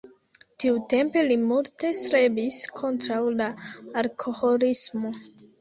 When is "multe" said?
1.41-1.91